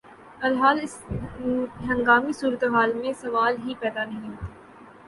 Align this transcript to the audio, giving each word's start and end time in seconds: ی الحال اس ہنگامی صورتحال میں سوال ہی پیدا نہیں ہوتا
ی 0.39 0.45
الحال 0.47 0.77
اس 0.83 0.95
ہنگامی 1.89 2.33
صورتحال 2.33 2.93
میں 2.93 3.13
سوال 3.21 3.55
ہی 3.65 3.73
پیدا 3.79 4.03
نہیں 4.05 4.29
ہوتا 4.29 4.45